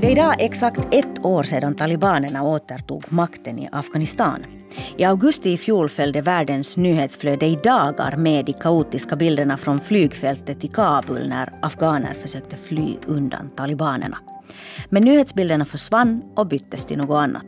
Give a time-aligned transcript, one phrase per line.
[0.00, 4.46] Det är idag exakt ett år sedan talibanerna återtog makten i Afghanistan.
[4.96, 10.64] I augusti i fjol följde världens nyhetsflöde i dagar med de kaotiska bilderna från flygfältet
[10.64, 14.18] i Kabul när afghaner försökte fly undan talibanerna.
[14.88, 17.46] Men nyhetsbilderna försvann och byttes till något annat.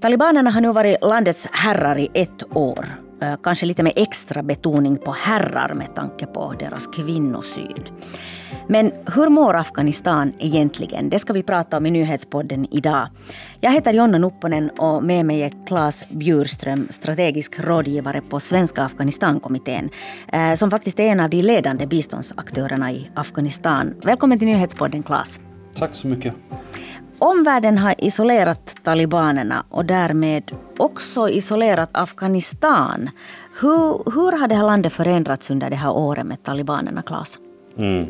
[0.00, 3.01] Talibanerna har nu varit landets herrar i ett år.
[3.42, 7.84] Kanske lite med extra betoning på herrar med tanke på deras kvinnosyn.
[8.68, 11.08] Men hur mår Afghanistan egentligen?
[11.08, 13.08] Det ska vi prata om i nyhetspodden idag.
[13.60, 19.90] Jag heter Jonna Nupponen och med mig är Claes Bjurström, strategisk rådgivare på Svenska Afghanistankommittén,
[20.56, 23.94] som faktiskt är en av de ledande biståndsaktörerna i Afghanistan.
[24.04, 25.40] Välkommen till nyhetspodden Claes.
[25.78, 26.34] Tack så mycket.
[27.18, 33.10] Omvärlden har isolerat talibanerna och därmed också isolerat Afghanistan.
[33.60, 37.38] Hur, hur har det här landet förändrats under det här året med talibanerna, Claes?
[37.78, 38.06] Mm.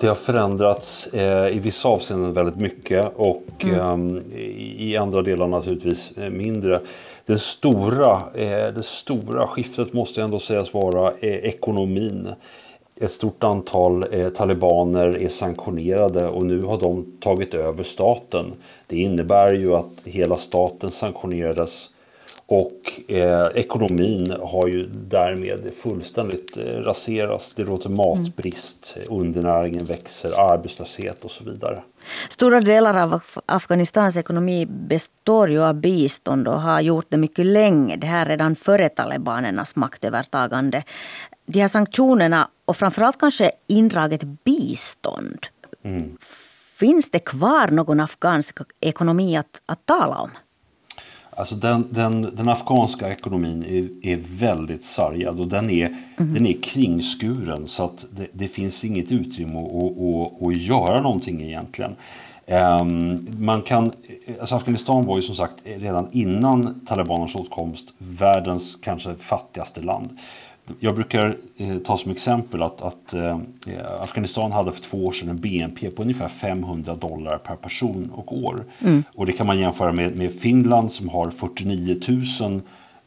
[0.00, 4.16] Det har förändrats eh, i vissa avseenden väldigt mycket och mm.
[4.16, 4.38] eh,
[4.82, 6.80] i andra delar naturligtvis eh, mindre.
[7.26, 12.28] Det stora, eh, det stora skiftet måste ändå sägas vara eh, ekonomin.
[12.96, 18.52] Ett stort antal eh, talibaner är sanktionerade och nu har de tagit över staten.
[18.86, 21.90] Det innebär ju att hela staten sanktionerades
[22.46, 27.54] och eh, ekonomin har ju därmed fullständigt eh, raserats.
[27.54, 29.20] Det råder matbrist, mm.
[29.20, 31.82] undernäringen växer, arbetslöshet och så vidare.
[32.28, 37.96] Stora delar av Afghanistans ekonomi består ju av bistånd och har gjort det mycket länge.
[37.96, 40.84] Det här redan före talibanernas maktövertagande.
[41.46, 45.38] De här sanktionerna och framförallt kanske indraget bistånd.
[45.84, 46.16] Mm.
[46.78, 50.30] Finns det kvar någon afghansk ekonomi att, att tala om?
[51.36, 56.34] Alltså den, den, den afghanska ekonomin är, är väldigt sargad och den är, mm.
[56.34, 61.42] den är kringskuren så att det, det finns inget utrymme att, att, att göra någonting
[61.42, 61.96] egentligen.
[62.46, 63.92] Um, man kan,
[64.40, 70.18] alltså Afghanistan var ju som sagt redan innan talibanernas åtkomst världens kanske fattigaste land.
[70.80, 73.38] Jag brukar eh, ta som exempel att, att eh,
[74.00, 78.36] Afghanistan hade för två år sedan en BNP på ungefär 500 dollar per person och
[78.36, 78.64] år.
[78.78, 79.04] Mm.
[79.14, 82.00] Och det kan man jämföra med, med Finland som har 49
[82.40, 82.60] 000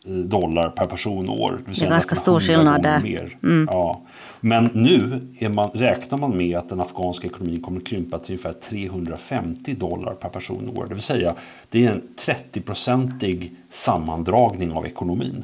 [0.06, 1.60] eh, dollar per person och år.
[1.66, 3.00] Det, det är ganska stor skillnad där.
[3.00, 3.38] Mer.
[3.44, 3.70] Mm.
[3.72, 4.02] Ja.
[4.40, 8.54] Men nu man, räknar man med att den afghanska ekonomin kommer att krympa till ungefär
[8.54, 10.86] 350 dollar per person och år.
[10.88, 11.34] Det vill säga
[11.70, 15.44] det är en 30-procentig sammandragning av ekonomin.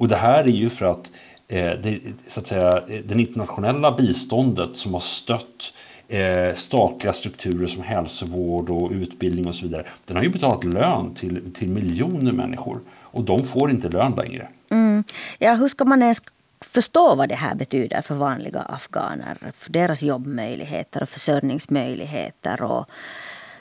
[0.00, 1.10] Och det här är ju för att
[1.56, 5.72] det, så att säga, det internationella biståndet som har stött
[6.08, 9.86] eh, statliga strukturer som hälsovård och utbildning och så vidare.
[10.04, 14.48] Den har ju betalat lön till, till miljoner människor och de får inte lön längre.
[14.70, 15.04] Mm.
[15.38, 16.22] Ja, hur ska man ens
[16.60, 19.36] förstå vad det här betyder för vanliga afghaner?
[19.56, 22.86] För deras jobbmöjligheter och försörjningsmöjligheter och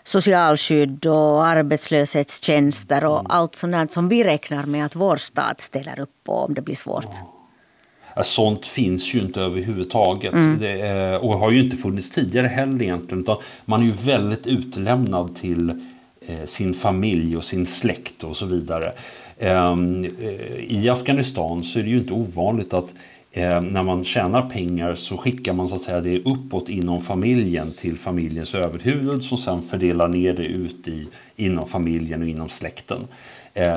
[0.03, 3.31] socialskydd och arbetslöshetstjänster och mm.
[3.31, 6.75] allt sånt som vi räknar med att vår stat ställer upp på om det blir
[6.75, 7.05] svårt.
[7.11, 7.38] Ja.
[8.23, 10.59] Sånt finns ju inte överhuvudtaget mm.
[10.59, 13.23] det, och har ju inte funnits tidigare heller egentligen.
[13.23, 15.69] Utan man är ju väldigt utlämnad till
[16.27, 18.93] eh, sin familj och sin släkt och så vidare.
[19.39, 22.93] Ehm, eh, I Afghanistan så är det ju inte ovanligt att
[23.31, 27.71] eh, när man tjänar pengar så skickar man så att säga det uppåt inom familjen
[27.71, 33.07] till familjens överhuvud som sen fördelar ner det ut i, inom familjen och inom släkten.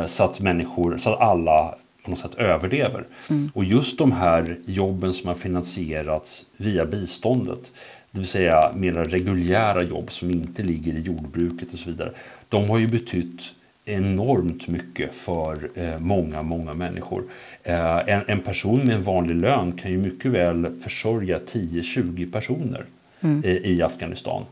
[0.06, 3.06] Så att människor, så att alla på något sätt överlever.
[3.30, 3.50] Mm.
[3.54, 7.72] Och just de här jobben som har finansierats via biståndet,
[8.10, 12.12] det vill säga mer reguljära jobb som inte ligger i jordbruket och så vidare,
[12.48, 13.54] de har ju betytt
[13.84, 17.24] enormt mycket för eh, många, många människor.
[17.62, 22.84] Eh, en, en, person med en vanlig lön kan ju mycket väl försörja 10-20 personer
[23.20, 23.44] mm.
[23.44, 24.44] eh, i Afghanistan.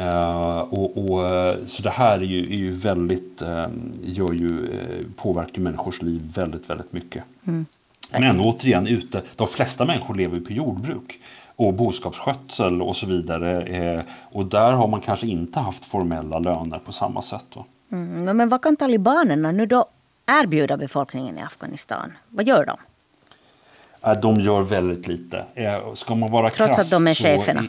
[0.00, 1.30] Uh, och, och,
[1.66, 3.66] så det här är ju, är ju väldigt, uh,
[4.02, 7.24] gör ju, uh, påverkar människors liv väldigt, väldigt mycket.
[7.46, 7.66] Mm.
[8.12, 11.20] Men återigen, ute, de flesta människor lever på jordbruk
[11.56, 14.04] och boskapsskötsel och så vidare.
[14.32, 17.44] och där har man kanske inte haft formella löner på samma sätt.
[17.92, 19.86] Mm, men vad kan talibanerna nu då
[20.26, 22.12] erbjuda befolkningen i Afghanistan?
[22.28, 22.76] Vad gör de?
[24.20, 25.44] De gör väldigt lite.
[25.94, 27.62] Ska man vara Trots krass, att de är cheferna?
[27.62, 27.68] I,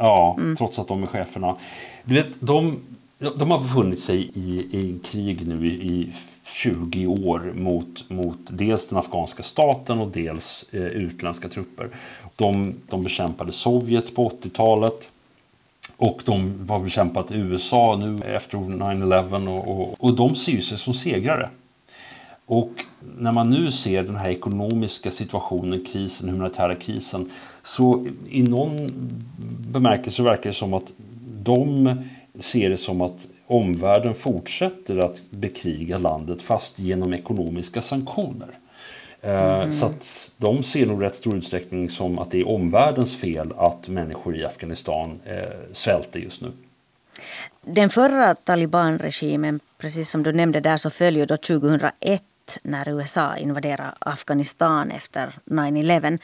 [0.00, 0.56] Ja, mm.
[0.56, 1.56] trots att de är cheferna.
[2.04, 2.80] Du vet, de,
[3.18, 6.12] de har befunnit sig i, i krig nu i, i
[6.44, 11.88] 20 år mot, mot dels den afghanska staten och dels eh, utländska trupper.
[12.36, 15.12] De, de bekämpade Sovjet på 80-talet.
[15.96, 20.94] Och de har bekämpat USA nu efter 9-11 och, och, och de ser sig som
[20.94, 21.50] segrare.
[22.50, 22.84] Och
[23.18, 27.30] när man nu ser den här ekonomiska situationen, krisen, humanitära krisen,
[27.62, 28.90] så i någon
[29.72, 30.92] bemärkelse verkar det som att
[31.42, 31.94] de
[32.38, 38.48] ser det som att omvärlden fortsätter att bekriga landet fast genom ekonomiska sanktioner.
[39.22, 39.72] Mm.
[39.72, 43.88] Så att de ser nog rätt stor utsträckning som att det är omvärldens fel att
[43.88, 46.52] människor i Afghanistan eh, svälter just nu.
[47.62, 52.22] Den förra talibanregimen, precis som du nämnde där, så följer då 2001
[52.62, 56.18] när USA invaderade Afghanistan efter 9-11.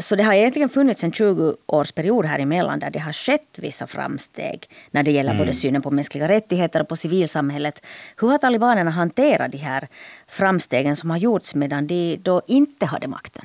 [0.00, 4.70] Så det har egentligen funnits en 20-årsperiod här emellan där det har skett vissa framsteg
[4.90, 5.46] när det gäller mm.
[5.46, 7.82] både synen på mänskliga rättigheter och på civilsamhället.
[8.16, 9.88] Hur har talibanerna hanterat de här
[10.26, 13.44] framstegen som har gjorts medan de då inte hade makten?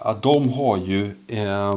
[0.00, 1.14] Ja, de har ju...
[1.26, 1.74] Eh,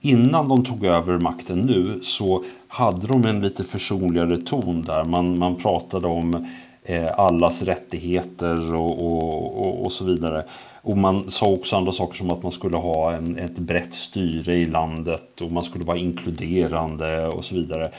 [0.00, 5.04] innan de tog över makten nu så hade de en lite försonligare ton där.
[5.04, 6.46] Man, man pratade om
[6.88, 10.44] Eh, allas rättigheter och, och, och, och, så vidare.
[10.82, 14.54] Och man sa också andra saker som att man skulle ha en, ett brett styre
[14.54, 17.90] i landet och man skulle vara inkluderande och så vidare.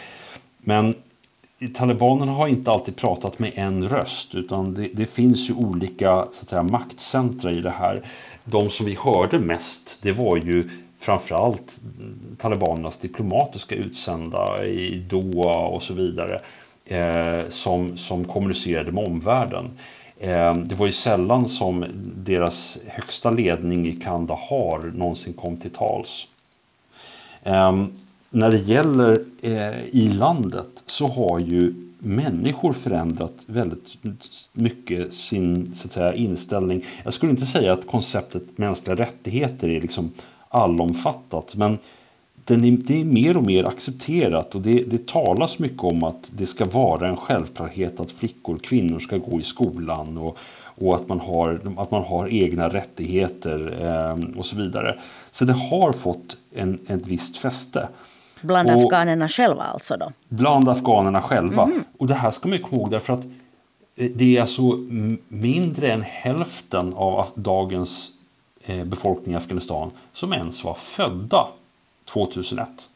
[0.60, 0.96] Men
[1.74, 6.42] talibanerna har inte alltid pratat med en röst utan det, det finns ju olika så
[6.42, 8.02] att säga, maktcentra i det här.
[8.44, 10.70] De som vi hörde mest det var ju
[11.00, 11.82] framförallt
[12.38, 16.42] talibanernas diplomatiska utsända i Doha och så vidare
[16.90, 19.70] Eh, som, som kommunicerade med omvärlden.
[20.20, 21.86] Eh, det var ju sällan som
[22.16, 26.28] deras högsta ledning i Kandahar någonsin kom till tals.
[27.44, 27.86] Eh,
[28.30, 33.98] när det gäller eh, i landet så har ju människor förändrat väldigt
[34.54, 36.86] mycket sin så att säga, inställning.
[37.04, 40.12] Jag skulle inte säga att konceptet mänskliga rättigheter är liksom
[40.50, 41.78] allomfattat men
[42.48, 46.32] den är, det är mer och mer accepterat och det, det talas mycket om att
[46.38, 50.38] det ska vara en självklarhet att flickor och kvinnor ska gå i skolan och,
[50.76, 55.00] och att, man har, att man har egna rättigheter eh, och så vidare.
[55.32, 57.88] Så det har fått en, ett visst fäste.
[58.42, 60.12] Bland och, afghanerna själva alltså då?
[60.30, 61.64] Bland afghanerna själva.
[61.64, 61.84] Mm.
[61.98, 63.26] Och det här ska man komma ihåg därför att
[63.96, 64.62] eh, det är alltså
[65.28, 68.12] mindre än hälften av dagens
[68.62, 71.48] eh, befolkning i Afghanistan som ens var födda
[72.14, 72.90] 2001.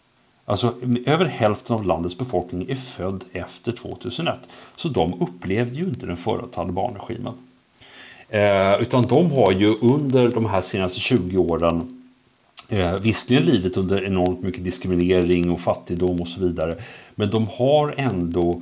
[0.45, 0.73] Alltså
[1.05, 4.39] över hälften av landets befolkning är född efter 2001.
[4.75, 7.33] Så de upplevde ju inte den förra talibanregimen.
[8.29, 12.03] Eh, utan de har ju under de här senaste 20 åren
[12.69, 16.75] eh, visserligen lidit under enormt mycket diskriminering och fattigdom och så vidare.
[17.15, 18.61] Men de har ändå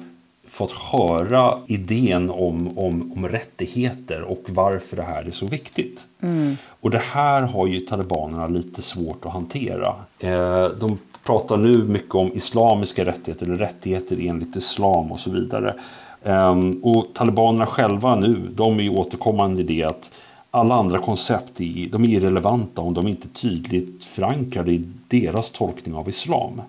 [0.49, 6.05] fått höra idén om, om, om rättigheter och varför det här är så viktigt.
[6.21, 6.57] Mm.
[6.79, 9.95] Och det här har ju talibanerna lite svårt att hantera.
[10.19, 15.75] Eh, de pratar nu mycket om islamiska rättigheter, eller rättigheter enligt islam och så vidare.
[16.23, 20.11] Eh, och talibanerna själva nu, de är ju återkommande i det att
[20.51, 25.51] alla andra koncept är, de är irrelevanta om de inte är tydligt förankrade i deras
[25.51, 26.61] tolkning av islam.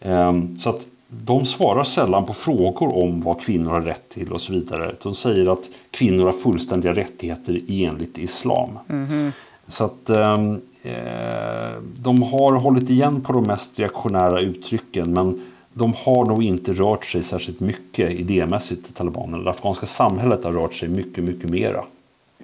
[0.00, 0.86] Eh, så att
[1.20, 4.94] de svarar sällan på frågor om vad kvinnor har rätt till och så vidare.
[5.02, 8.78] De säger att kvinnor har fullständiga rättigheter enligt islam.
[8.88, 9.32] Mm.
[9.68, 15.42] Så att ehm, eh, de har hållit igen på de mest reaktionära uttrycken men
[15.72, 19.44] de har nog inte rört sig särskilt mycket idémässigt, talibanerna.
[19.44, 21.84] Det afghanska samhället har rört sig mycket, mycket mera.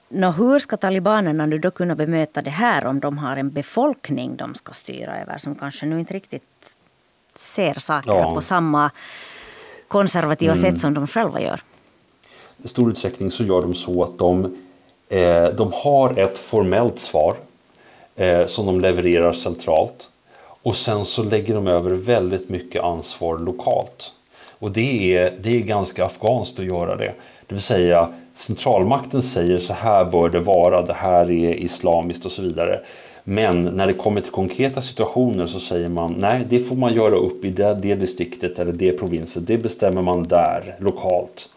[0.08, 4.36] Nå, hur ska talibanerna nu då kunna bemöta det här om de har en befolkning
[4.36, 6.76] de ska styra över som kanske nu inte riktigt
[7.38, 8.34] ser saker ja.
[8.34, 8.90] på samma
[9.88, 10.64] konservativa mm.
[10.64, 11.60] sätt som de själva gör.
[12.62, 14.56] I stor utsträckning så gör de så att de,
[15.08, 17.36] eh, de har ett formellt svar
[18.16, 20.08] eh, som de levererar centralt
[20.62, 24.12] och sen så lägger de över väldigt mycket ansvar lokalt.
[24.58, 27.14] Och det är, det är ganska afghanskt att göra det.
[27.46, 32.32] Det vill säga centralmakten säger så här bör det vara, det här är islamiskt och
[32.32, 32.80] så vidare.
[33.30, 37.16] Men när det kommer till konkreta situationer så säger man nej, det får man göra
[37.16, 39.44] upp i det, det distriktet eller det provinsen.
[39.44, 41.48] Det bestämmer man där lokalt.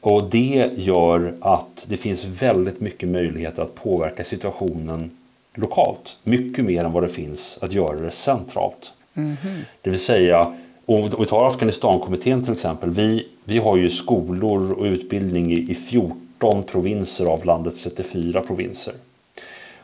[0.00, 5.10] Och det gör att det finns väldigt mycket möjligheter att påverka situationen
[5.54, 6.18] lokalt.
[6.22, 8.92] Mycket mer än vad det finns att göra det centralt.
[9.14, 9.60] Mm -hmm.
[9.82, 10.54] Det vill säga,
[10.86, 12.90] om vi tar Afghanistankommittén till exempel.
[12.90, 18.94] Vi, vi har ju skolor och utbildning i, i 14 provinser av landets 34 provinser.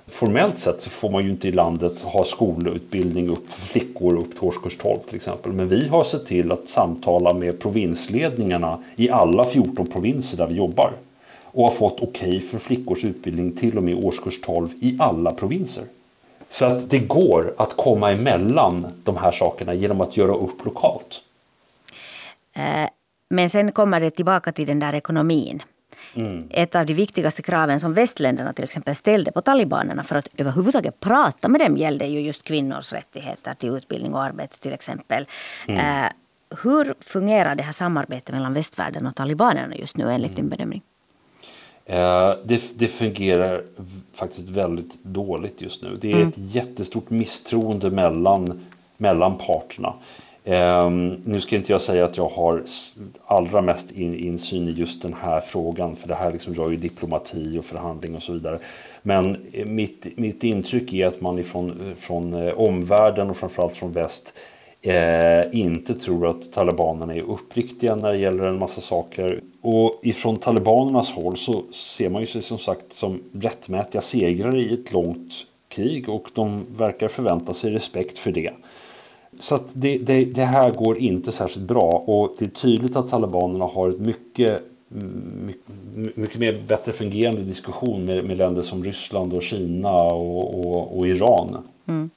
[0.08, 4.30] Formellt sett så får man ju inte i landet ha skolutbildning upp för flickor upp
[4.30, 5.52] till årskurs 12 till exempel.
[5.52, 10.54] Men vi har sett till att samtala med provinsledningarna i alla 14 provinser där vi
[10.54, 10.92] jobbar.
[11.44, 15.30] Och har fått okej okay för flickors utbildning till och med årskurs 12 i alla
[15.30, 15.84] provinser.
[16.48, 21.22] Så att det går att komma emellan de här sakerna genom att göra upp lokalt.
[22.52, 22.88] Eh,
[23.28, 25.62] men sen kommer det tillbaka till den där ekonomin.
[26.14, 26.48] Mm.
[26.50, 31.00] Ett av de viktigaste kraven som västländerna till exempel ställde på talibanerna för att överhuvudtaget
[31.00, 35.26] prata med dem gällde ju just kvinnors rättigheter till utbildning och arbete till exempel.
[35.68, 36.04] Mm.
[36.04, 36.10] Eh,
[36.62, 40.42] hur fungerar det här samarbetet mellan västvärlden och talibanerna just nu enligt mm.
[40.42, 40.82] din bedömning?
[41.86, 43.62] Eh, det, det, fungerar
[44.14, 45.98] faktiskt väldigt dåligt just nu.
[46.00, 46.28] Det är mm.
[46.28, 48.64] ett jättestort misstroende mellan,
[48.96, 49.94] mellan parterna.
[50.48, 52.62] Um, nu ska inte jag säga att jag har
[53.26, 56.76] allra mest in, insyn i just den här frågan, för det här liksom rör ju
[56.76, 58.58] diplomati och förhandling och så vidare.
[59.02, 63.76] Men eh, mitt, mitt intryck är att man ifrån, eh, från eh, omvärlden och framförallt
[63.76, 64.32] från väst
[64.82, 69.40] eh, inte tror att talibanerna är uppriktiga när det gäller en massa saker.
[69.60, 74.74] Och ifrån talibanernas håll så ser man ju sig som sagt som rättmätiga segrare i
[74.74, 75.32] ett långt
[75.68, 78.52] krig och de verkar förvänta sig respekt för det.
[79.38, 83.64] Så det, det, det, här går inte särskilt bra och det är tydligt att talibanerna
[83.64, 84.62] har ett mycket,
[85.47, 90.99] mycket, mycket mer bättre fungerande diskussion med, med länder som Ryssland och Kina och, och,
[90.99, 91.57] och Iran.
[91.87, 92.11] Mm.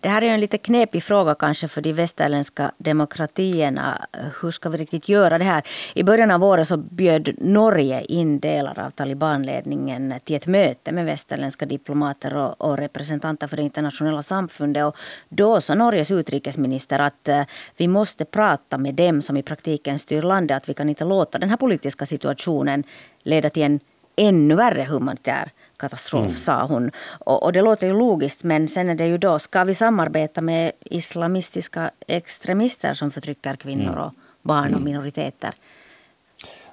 [0.00, 4.06] Det här är en lite knepig fråga kanske för de västerländska demokratierna.
[4.40, 5.62] Hur ska vi riktigt göra det här?
[5.94, 11.04] I början av året så bjöd Norge in delar av talibanledningen till ett möte med
[11.04, 14.84] västerländska diplomater och, och representanter för det internationella samfundet.
[14.84, 14.96] Och
[15.28, 17.42] då sa Norges utrikesminister att eh,
[17.76, 20.56] vi måste prata med dem som i praktiken styr landet.
[20.56, 22.84] Att vi kan inte låta den här politiska situationen
[23.22, 23.80] leda till en
[24.18, 26.36] ännu värre humanitär katastrof, mm.
[26.36, 26.90] sa hon.
[27.18, 30.40] Och, och, det låter ju logiskt, men sen är det ju då, ska vi samarbeta
[30.40, 33.98] med islamistiska extremister som förtrycker kvinnor mm.
[33.98, 34.84] och barn och mm.
[34.84, 35.54] minoriteter?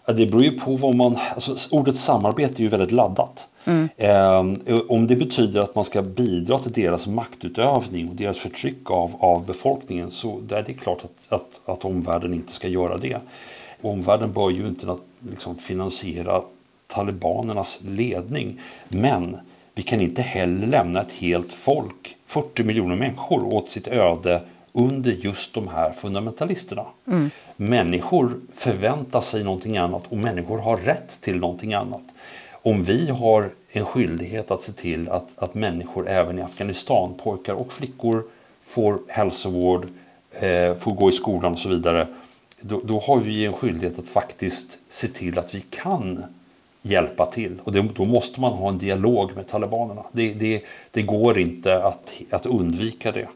[0.05, 1.17] Ja, det beror ju på vad man...
[1.33, 3.47] Alltså, ordet samarbete är ju väldigt laddat.
[3.65, 3.89] Mm.
[3.97, 9.15] Eh, om det betyder att man ska bidra till deras maktutövning och deras förtryck av,
[9.19, 13.17] av befolkningen så är det klart att, att, att omvärlden inte ska göra det.
[13.81, 14.97] Omvärlden bör ju inte
[15.29, 16.41] liksom, finansiera
[16.95, 18.59] talibanernas ledning.
[18.89, 19.37] Men
[19.75, 25.11] vi kan inte heller lämna ett helt folk, 40 miljoner människor, åt sitt öde under
[25.11, 26.85] just de här fundamentalisterna.
[27.07, 27.29] Mm.
[27.55, 32.03] Människor förväntar sig någonting annat och människor har rätt till någonting annat.
[32.51, 37.53] Om vi har en skyldighet att se till att, att människor även i Afghanistan, pojkar
[37.53, 38.23] och flickor,
[38.63, 39.87] får hälsovård,
[40.31, 42.07] eh, får gå i skolan och så vidare.
[42.61, 46.23] Då, då, har vi en skyldighet att faktiskt se till att vi kan
[46.85, 47.61] hjälpa till.
[47.63, 50.03] Och det, då måste man ha en dialog med talibanerna.
[50.11, 53.27] Det, det, det går inte att, att undvika det.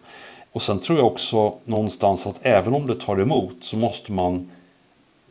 [0.52, 4.50] Och sen tror jag också någonstans att även om det tar emot så måste man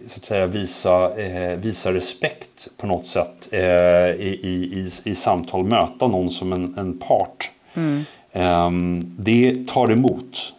[0.06, 3.60] så att säga, visa, eh, visa respekt på något sätt eh,
[4.10, 7.50] i, i, i, samtal, möta någon som en, en part.
[7.74, 8.04] Mm.
[8.32, 8.70] Eh,
[9.18, 10.52] det tar emot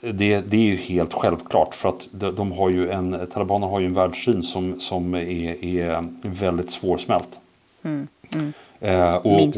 [0.00, 3.86] det, det, är ju helt självklart för att de, har ju en, talibanerna har ju
[3.86, 7.40] en världssyn som, som är, är väldigt svårsmält.
[7.82, 8.52] Mm, mm.
[8.80, 9.54] Eh, och, och,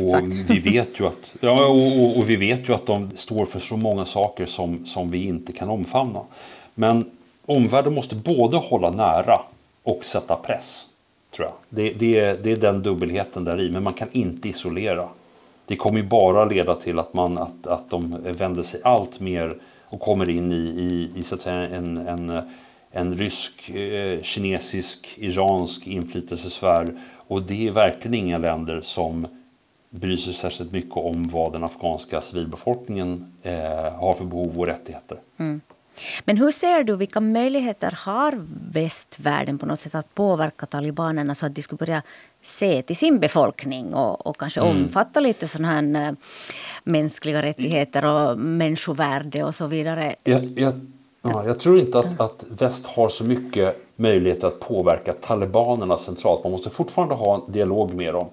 [0.49, 3.77] vi vet ju att, ja, och, och, vi vet ju att de står för så
[3.77, 6.21] många saker som, som vi inte kan omfamna.
[6.75, 7.11] Men
[7.47, 9.41] omvärlden måste både hålla nära
[9.83, 10.87] och sätta press.
[11.37, 11.55] Tror jag.
[11.69, 15.09] Det, det, det är den dubbelheten där i, men man kan inte isolera.
[15.67, 19.55] Det kommer ju bara leda till att, man, att, att de vänder sig allt mer
[19.91, 22.43] och kommer in i, i, i så att säga en, en,
[22.91, 26.87] en rysk, eh, kinesisk, iransk inflytelsesfär.
[27.17, 29.27] Och det är verkligen inga länder som
[29.91, 35.19] bryr sig särskilt mycket om vad den afghanska civilbefolkningen eh, har för behov och rättigheter.
[35.37, 35.61] Mm.
[36.25, 41.47] Men hur ser du, vilka möjligheter har västvärlden på något sätt att påverka talibanerna så
[41.47, 42.03] att de skulle börja
[42.43, 44.77] se till sin befolkning och, och kanske mm.
[44.77, 46.13] omfatta lite sådana här äh,
[46.85, 50.15] mänskliga rättigheter och människovärde och så vidare?
[50.25, 50.73] Jag, jag,
[51.23, 56.45] ja, jag tror inte att, att väst har så mycket möjlighet att påverka talibanerna centralt.
[56.45, 58.29] Man måste fortfarande ha en dialog med dem.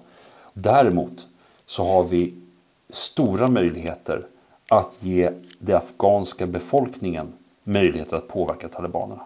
[0.52, 1.26] Däremot
[1.66, 2.34] så har vi
[2.90, 4.22] stora möjligheter
[4.68, 7.32] att ge den afghanska befolkningen
[7.68, 9.22] möjligheter att påverka talibanerna.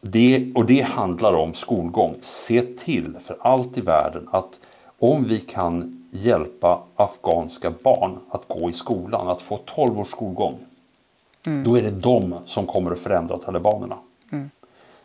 [0.00, 2.16] Det, och det handlar om skolgång.
[2.20, 4.60] Se till för allt i världen att
[4.98, 10.54] om vi kan hjälpa afghanska barn att gå i skolan, att få 12 års skolgång,
[11.46, 11.64] mm.
[11.64, 13.96] då är det de som kommer att förändra talibanerna.
[14.32, 14.50] Mm.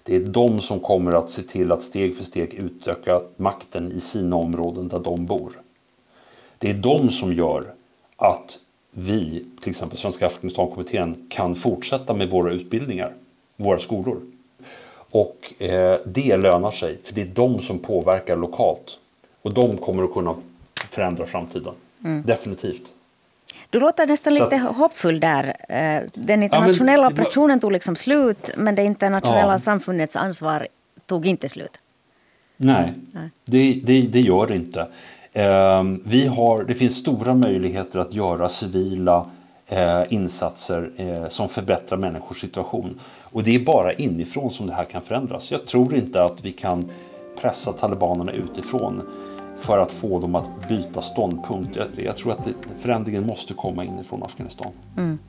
[0.04, 4.02] Det är de som kommer att se till att steg för steg utöka makten i
[4.02, 5.52] sina områden där de bor.
[6.58, 7.74] Det är de som gör
[8.16, 8.60] att
[8.92, 13.14] vi, till exempel Svenska Afghanistankommittén, kan fortsätta med våra utbildningar,
[13.58, 14.22] våra skolor.
[15.12, 19.00] Och eh, det lönar sig, för det är de som påverkar lokalt.
[19.42, 20.36] Och de kommer att kunna
[20.90, 21.74] förändra framtiden.
[22.04, 22.24] Mm.
[22.24, 22.84] Definitivt.
[23.70, 25.56] Du låter nästan lite att, hoppfull där.
[25.70, 29.60] Eh, den internationella ja, men, operationen tog liksom slut, men det internationella ja.
[29.60, 30.68] samfundets ansvar
[31.06, 31.80] tog inte slut.
[32.58, 33.30] Nej, Nej.
[33.46, 34.88] Det, det, det, gör det inte.
[35.34, 39.26] Eh, vi har, det finns stora möjligheter att göra civila
[39.68, 43.00] eh, insatser eh, som förbättrar människors situation.
[43.22, 45.52] Och det är bara inifrån som det här kan förändras.
[45.52, 46.92] Jag tror inte att vi kan
[47.42, 49.02] pressa talibanerna utifrån
[49.58, 51.78] för att få dem att byta ståndpunkt.
[51.96, 52.48] Jag, tror att
[52.80, 54.72] förändringen måste komma inifrån Afghanistan.
[54.98, 55.20] Mm.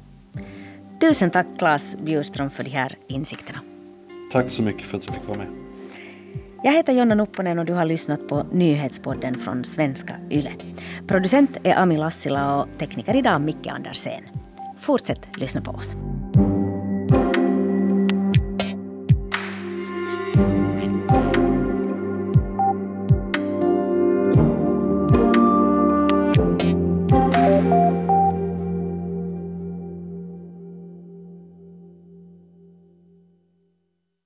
[1.00, 3.58] Tusen tack Claes Bjurström för de här insikterna.
[4.32, 5.46] Tack så mycket för att du fick vara med.
[6.64, 10.52] Jag heter Jonna Nupponen och du har lyssnat på nyhetspodden från svenska YLE.
[11.06, 14.22] Producent är Ami Lassila och tekniker idag Micke Andersen.
[14.80, 15.96] Fortsätt lyssna på oss.